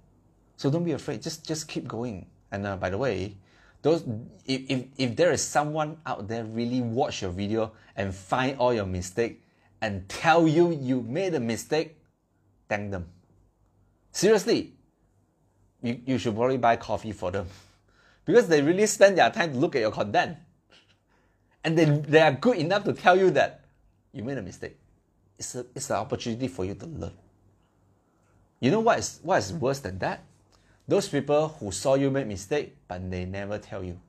[0.58, 1.22] So don't be afraid.
[1.22, 2.26] Just just keep going.
[2.52, 3.36] And uh, by the way,
[3.82, 4.04] those
[4.46, 8.74] if, if, if there is someone out there really watch your video and find all
[8.74, 9.42] your mistake
[9.82, 11.98] and tell you you made a mistake,
[12.68, 13.08] thank them.
[14.12, 14.74] Seriously,
[15.82, 17.48] you, you should probably buy coffee for them
[18.26, 20.38] because they really spend their time to look at your content.
[21.64, 23.66] And they, they are good enough to tell you that
[24.14, 24.78] you made a mistake.
[25.38, 27.14] It's, a, it's an opportunity for you to learn.
[28.60, 30.24] You know what is, what is worse than that?
[30.88, 34.00] Those people who saw you make mistake, but they never tell you.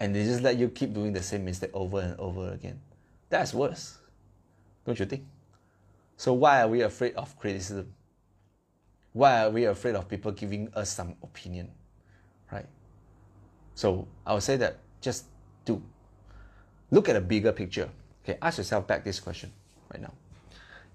[0.00, 2.80] And they just let you keep doing the same mistake over and over again.
[3.30, 3.98] That's worse.
[4.88, 5.26] Don't you think?
[6.16, 7.92] So why are we afraid of criticism?
[9.12, 11.68] Why are we afraid of people giving us some opinion?
[12.50, 12.64] Right?
[13.74, 15.26] So I would say that just
[15.66, 15.82] do.
[16.90, 17.90] Look at a bigger picture.
[18.24, 19.52] Okay, ask yourself back this question
[19.92, 20.14] right now.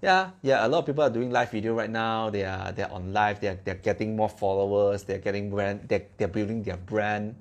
[0.02, 2.30] Yeah, yeah, a lot of people are doing live video right now.
[2.30, 6.26] They are they're on live, they're they're getting more followers, they're getting brand, they're, they're
[6.26, 7.36] building their brand,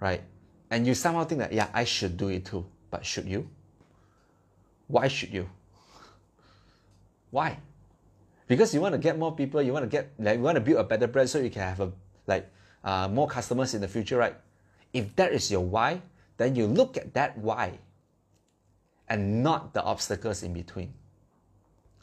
[0.00, 0.22] right?
[0.70, 2.64] And you somehow think that yeah, I should do it too.
[2.90, 3.50] But should you?
[4.88, 5.50] Why should you?
[7.34, 7.58] Why?
[8.46, 10.60] Because you want to get more people, you want to get like you want to
[10.62, 11.90] build a better brand so you can have a
[12.28, 12.46] like
[12.84, 14.36] uh, more customers in the future, right?
[14.92, 16.00] If that is your why,
[16.36, 17.80] then you look at that why
[19.08, 20.94] and not the obstacles in between.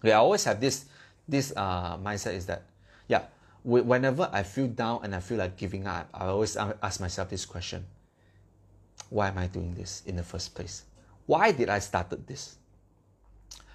[0.03, 0.91] Okay, I always have this
[1.29, 2.67] this uh, mindset is that
[3.07, 3.23] yeah,
[3.63, 7.45] whenever I feel down and I feel like giving up, I always ask myself this
[7.45, 7.85] question:
[9.07, 10.83] Why am I doing this in the first place?
[11.25, 12.57] Why did I started this?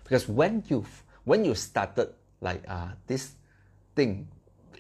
[0.05, 0.85] Because when you
[1.27, 3.33] when you started like uh, this
[3.95, 4.29] thing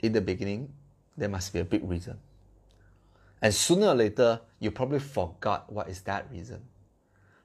[0.00, 0.72] in the beginning,
[1.16, 2.16] there must be a big reason.
[3.42, 6.62] And sooner or later, you probably forgot what is that reason.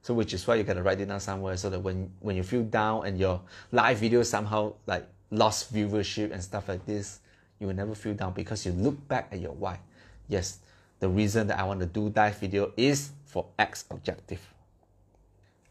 [0.03, 2.43] So which is why you gotta write it down somewhere so that when, when you
[2.43, 7.19] feel down and your live video somehow like lost viewership and stuff like this,
[7.59, 9.79] you will never feel down because you look back at your why.
[10.27, 10.59] Yes,
[10.99, 14.41] the reason that I want to do that video is for X objective.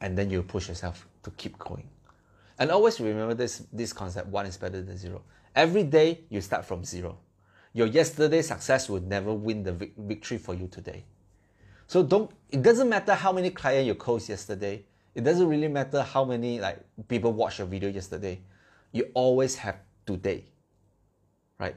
[0.01, 1.88] And then you push yourself to keep going.
[2.61, 5.23] And always remember this, this concept, one is better than zero.
[5.57, 7.18] Every day you start from zero.
[7.73, 11.05] Your yesterday success will never win the victory for you today.
[11.87, 14.85] So don't, it doesn't matter how many clients you closed yesterday.
[15.14, 18.42] It doesn't really matter how many like people watched your video yesterday.
[18.92, 20.44] You always have today,
[21.59, 21.77] right?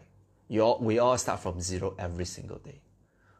[0.50, 2.82] You all, we all start from zero every single day.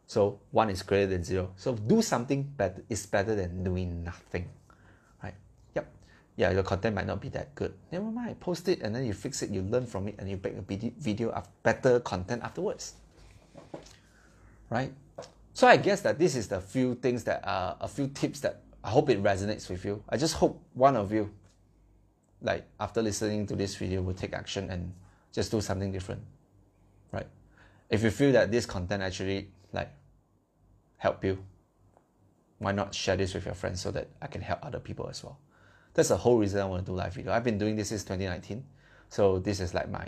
[0.08, 1.52] So one is greater than zero.
[1.58, 4.50] So do something better is better than doing nothing.
[6.36, 7.74] Yeah, your content might not be that good.
[7.92, 8.40] Never mind.
[8.40, 9.52] Post it and then you fix it.
[9.52, 12.96] You learn from it and you make a video of better content afterwards,
[14.70, 14.92] right?
[15.54, 18.62] So I guess that this is the few things that are a few tips that
[18.84, 20.04] I hope it resonates with you.
[20.10, 21.30] I just hope one of you,
[22.42, 24.92] like after listening to this video, will take action and
[25.32, 26.22] just do something different,
[27.12, 27.28] right?
[27.92, 29.92] If you feel that this content actually like
[30.98, 31.38] help you,
[32.58, 35.24] why not share this with your friends so that I can help other people as
[35.24, 35.38] well?
[35.94, 37.32] That's the whole reason I want to do live video.
[37.32, 38.64] I've been doing this since 2019,
[39.10, 40.08] so this is like my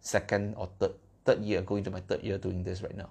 [0.00, 0.92] second or third
[1.24, 3.10] third year, going to my third year doing this right now.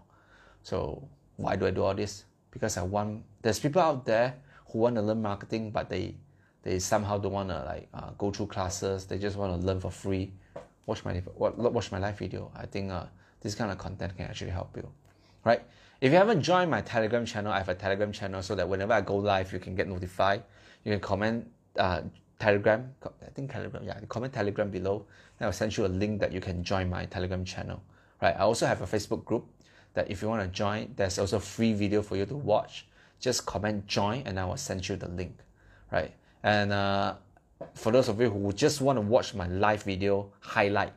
[0.64, 2.26] So why do I do all this?
[2.52, 4.36] Because I want there's people out there
[4.72, 6.16] who want to learn marketing, but they
[6.64, 9.06] they somehow don't want to like uh, go through classes.
[9.06, 10.34] They just want to learn for free.
[10.86, 12.52] Watch my watch my live video.
[12.56, 13.06] I think uh,
[13.42, 14.90] this kind of content can actually help you,
[15.46, 15.62] right?
[16.02, 18.94] If you haven't joined my Telegram channel, I have a Telegram channel so that whenever
[18.94, 20.44] I go live, you can get notified.
[20.84, 22.02] You can comment uh,
[22.40, 22.94] Telegram.
[23.04, 23.84] I think Telegram.
[23.84, 25.06] Yeah, comment Telegram below.
[25.38, 27.82] Then I'll send you a link that you can join my Telegram channel.
[28.22, 28.36] Right.
[28.36, 29.46] I also have a Facebook group
[29.94, 32.88] that if you want to join, there's also free video for you to watch.
[33.20, 35.38] Just comment join and I will send you the link,
[35.92, 36.14] right?
[36.44, 37.16] And uh,
[37.74, 40.94] for those of you who just want to watch my live video highlight,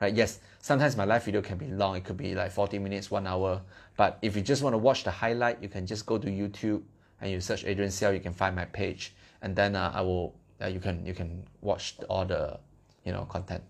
[0.00, 0.14] right?
[0.14, 1.96] Yes, sometimes my live video can be long.
[1.96, 3.62] It could be like 40 minutes, one hour.
[3.96, 6.82] But if you just want to watch the highlight, you can just go to YouTube
[7.20, 8.12] and you search Adrian Siao.
[8.12, 10.34] You can find my page, and then uh, I will.
[10.60, 12.58] Uh, you can you can watch all the,
[13.04, 13.62] you know, content.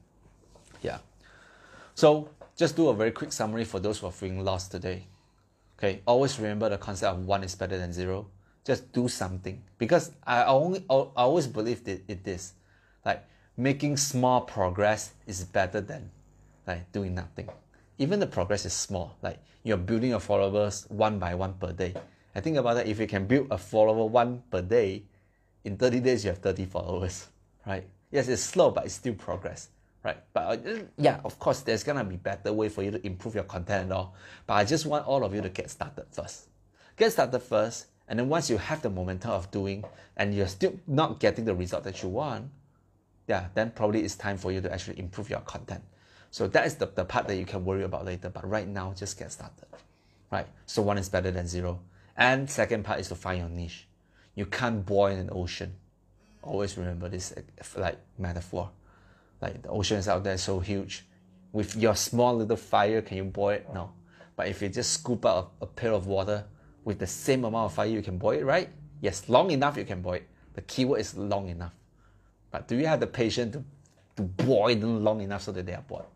[0.83, 0.99] Yeah.
[1.95, 5.07] So just do a very quick summary for those who are feeling lost today.
[5.79, 8.29] Okay, always remember the concept of one is better than zero.
[8.65, 12.53] Just do something because I only I always believe that it is
[13.05, 13.25] like
[13.57, 16.11] making small progress is better than
[16.67, 17.49] like doing nothing.
[17.99, 21.95] Even the progress is small, like you're building your followers one by one per day.
[22.35, 22.87] I think about that.
[22.87, 25.05] If you can build a follower one per day,
[25.65, 27.29] in 30 days you have 30 followers,
[27.67, 27.85] right?
[28.11, 29.69] Yes, it's slow, but it's still progress
[30.05, 30.19] right?
[30.33, 33.45] But uh, yeah, of course, there's gonna be better way for you to improve your
[33.45, 34.15] content and all.
[34.47, 36.49] But I just want all of you to get started first.
[36.97, 39.85] Get started first, and then once you have the momentum of doing,
[40.17, 42.51] and you're still not getting the result that you want,
[43.29, 45.83] yeah, then probably it's time for you to actually improve your content.
[46.31, 48.29] So that is the, the part that you can worry about later.
[48.31, 49.67] But right now, just get started,
[50.31, 50.47] right?
[50.67, 51.81] So one is better than zero.
[52.17, 53.87] And second part is to find your niche.
[54.35, 55.75] You can't boil an ocean.
[56.43, 57.35] Always remember this
[57.77, 58.71] like metaphor
[59.43, 61.05] like the oceans out there so huge.
[61.53, 63.67] With your small little fire, can you boil it?
[63.75, 63.91] No.
[64.37, 66.45] But if you just scoop out a, a pail of water
[66.85, 68.71] with the same amount of fire, you can boil it, right?
[69.03, 70.29] Yes, long enough you can boil it.
[70.55, 71.73] The keyword is long enough.
[72.51, 73.65] But do you have the patience to,
[74.17, 76.07] to boil them long enough so that they are boiled?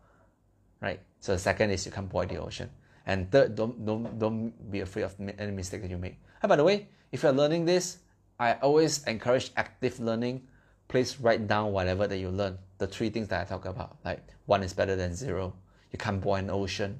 [0.81, 0.99] Right?
[1.19, 2.69] So the second is you can't boil the ocean.
[3.05, 6.17] And third, don't, don't, don't be afraid of any mistake that you make.
[6.41, 7.99] And by the way, if you're learning this,
[8.39, 10.47] I always encourage active learning
[10.87, 12.57] please write down whatever that you learn.
[12.77, 15.53] The three things that I talk about, like one is better than zero.
[15.91, 16.99] You can't boil an ocean,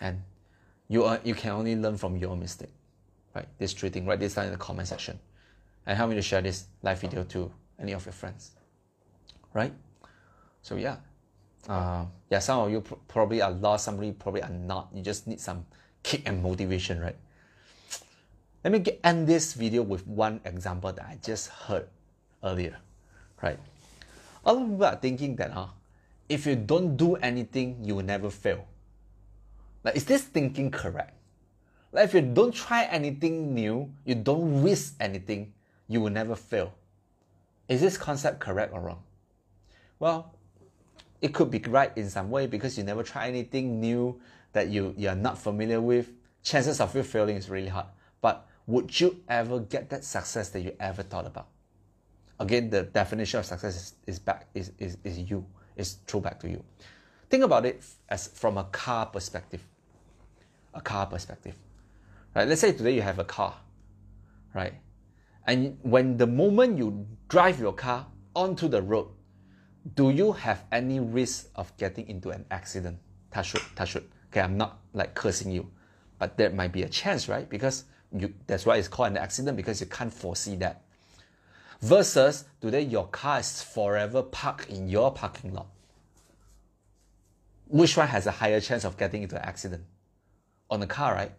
[0.00, 0.22] and
[0.88, 2.72] you are, you can only learn from your mistake.
[3.34, 3.46] Right?
[3.58, 4.06] This three things.
[4.06, 5.18] Write this down in the comment section,
[5.86, 8.52] and help me to share this live video to any of your friends.
[9.54, 9.72] Right?
[10.62, 10.96] So yeah,
[11.68, 12.40] uh, yeah.
[12.40, 13.84] Some of you pr- probably are lost.
[13.84, 14.88] Some of you probably are not.
[14.92, 15.64] You just need some
[16.02, 17.16] kick and motivation, right?
[18.68, 21.88] Let me end this video with one example that I just heard
[22.44, 22.76] earlier.
[23.40, 23.58] right?
[24.44, 25.68] A lot of people are thinking that huh,
[26.28, 28.66] if you don't do anything, you will never fail.
[29.84, 31.14] Like, is this thinking correct?
[31.92, 35.54] Like, if you don't try anything new, you don't risk anything,
[35.88, 36.74] you will never fail.
[37.70, 39.02] Is this concept correct or wrong?
[39.98, 40.34] Well,
[41.22, 44.20] it could be right in some way because you never try anything new
[44.52, 46.12] that you, you are not familiar with.
[46.42, 47.86] Chances of you failing is really hard.
[48.20, 51.48] But would you ever get that success that you ever thought about?
[52.38, 55.44] Again, the definition of success is, is back is, is, is you,
[55.74, 56.62] is true back to you.
[57.30, 59.62] Think about it as from a car perspective.
[60.74, 61.56] A car perspective.
[62.36, 62.46] Right?
[62.46, 63.56] Let's say today you have a car,
[64.54, 64.74] right?
[65.46, 68.06] And when the moment you drive your car
[68.36, 69.08] onto the road,
[69.94, 72.98] do you have any risk of getting into an accident?
[73.32, 74.04] Touch wood, touch wood.
[74.30, 75.70] Okay, I'm not like cursing you,
[76.18, 77.48] but there might be a chance, right?
[77.48, 77.84] Because
[78.16, 80.82] you, that's why it's called an accident because you can't foresee that.
[81.80, 85.66] Versus today your car is forever parked in your parking lot.
[87.68, 89.84] Which one has a higher chance of getting into an accident?
[90.70, 91.32] On the car, right?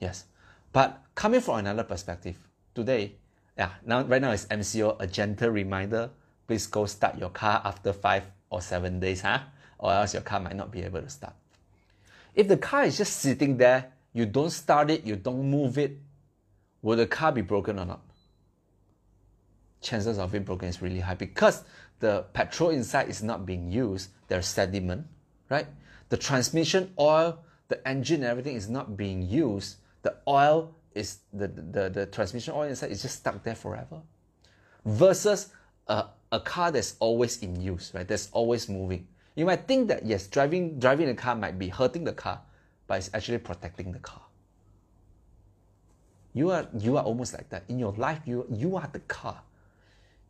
[0.00, 0.24] Yes.
[0.72, 2.38] But coming from another perspective,
[2.74, 3.14] today
[3.56, 6.10] yeah, now right now it's MCO, a gentle reminder.
[6.46, 9.40] Please go start your car after five or seven days, huh?
[9.78, 11.34] Or else your car might not be able to start.
[12.34, 15.98] If the car is just sitting there, you don't start it, you don't move it,
[16.80, 18.00] will the car be broken or not?
[19.82, 21.64] Chances of it broken is really high because
[22.00, 24.10] the petrol inside is not being used.
[24.28, 25.06] There's sediment,
[25.50, 25.66] right?
[26.08, 29.76] The transmission oil, the engine, everything is not being used.
[30.02, 34.00] The oil is the, the, the transmission oil inside is just stuck there forever.
[34.86, 35.52] Versus
[35.88, 38.06] a, a car that's always in use, right?
[38.06, 39.06] That's always moving.
[39.34, 42.40] You might think that yes, driving driving the car might be hurting the car,
[42.86, 44.22] but it's actually protecting the car.
[46.32, 47.64] You are you are almost like that.
[47.68, 49.40] In your life, you you are the car.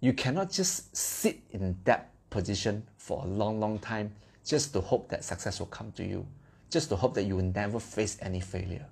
[0.00, 4.12] You cannot just sit in that position for a long, long time
[4.44, 6.26] just to hope that success will come to you,
[6.68, 8.86] just to hope that you will never face any failure.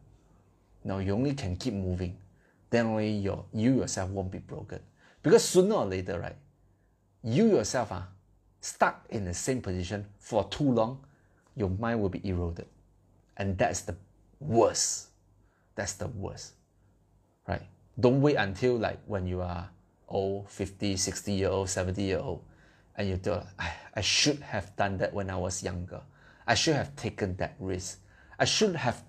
[0.84, 2.16] No, you only can keep moving.
[2.70, 4.80] Then only your, you yourself won't be broken.
[5.22, 6.36] Because sooner or later, right,
[7.22, 8.08] you yourself are
[8.60, 11.04] stuck in the same position for too long,
[11.54, 12.66] your mind will be eroded.
[13.36, 13.96] And that's the
[14.40, 15.08] worst.
[15.74, 16.52] That's the worst.
[17.46, 17.62] Right?
[17.98, 19.68] Don't wait until like when you are
[20.08, 22.42] old, 50, 60 year old, 70 year old,
[22.96, 26.00] and you feel I, I should have done that when I was younger.
[26.46, 28.00] I should have taken that risk.
[28.38, 29.02] I should have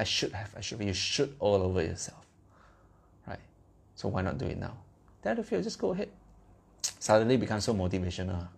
[0.00, 2.24] I should have, I should, you should all over yourself.
[3.26, 3.38] Right?
[3.94, 4.78] So why not do it now?
[5.20, 6.08] That if you just go ahead.
[6.98, 8.48] Suddenly become so motivational.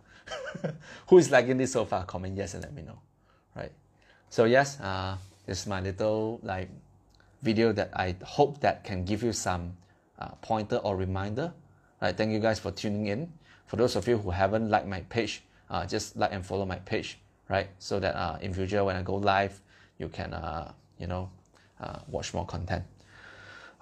[1.08, 2.04] Who is liking this so far?
[2.04, 2.98] Comment yes and let me know.
[3.56, 3.72] Right?
[4.32, 6.70] So yes, uh, this is my little like
[7.42, 9.76] video that I hope that can give you some
[10.18, 11.52] uh, pointer or reminder.
[12.00, 12.16] Right?
[12.16, 13.30] Thank you guys for tuning in.
[13.66, 16.76] For those of you who haven't liked my page, uh, just like and follow my
[16.76, 17.18] page,
[17.50, 17.68] right?
[17.78, 19.60] So that uh, in future when I go live,
[19.98, 21.28] you can uh, you know,
[21.78, 22.84] uh, watch more content.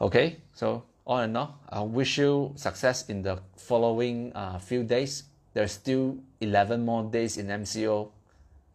[0.01, 5.23] Okay, so all in all, I wish you success in the following uh, few days.
[5.55, 8.11] There's still 11 more days in MCO.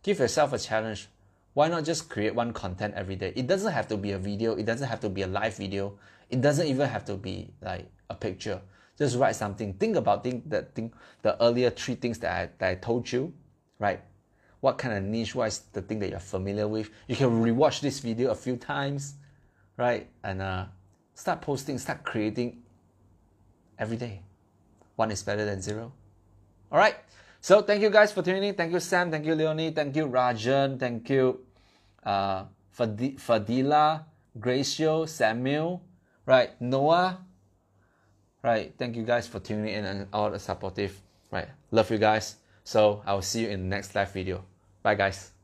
[0.04, 1.10] Give yourself a challenge.
[1.56, 3.34] Why not just create one content every day?
[3.36, 4.54] It doesn't have to be a video.
[4.54, 5.98] It doesn't have to be a live video.
[6.30, 8.62] It doesn't even have to be like a picture.
[9.00, 9.74] Just write something.
[9.74, 10.94] Think about thing, that thing,
[11.24, 13.34] the earlier three things that I, that I told you,
[13.80, 14.02] right?
[14.66, 16.90] what kind of niche, what is the thing that you're familiar with.
[17.08, 19.14] You can rewatch this video a few times,
[19.78, 20.10] right?
[20.24, 20.66] And uh,
[21.14, 22.64] start posting, start creating
[23.78, 24.24] every day.
[24.96, 25.94] One is better than zero.
[26.72, 26.96] All right.
[27.42, 28.56] So thank you guys for tuning in.
[28.56, 29.12] Thank you, Sam.
[29.12, 29.70] Thank you, Leonie.
[29.70, 30.80] Thank you, Rajan.
[30.80, 31.45] Thank you,
[32.06, 32.46] uh,
[32.78, 34.04] Fadila,
[34.40, 35.82] Gracio, Samuel,
[36.26, 36.60] right?
[36.62, 37.20] Noah,
[38.44, 38.74] right?
[38.78, 41.02] Thank you guys for tuning in and all the supportive,
[41.32, 41.48] right?
[41.72, 42.38] Love you guys.
[42.64, 44.44] So I will see you in the next live video.
[44.84, 45.35] Bye guys.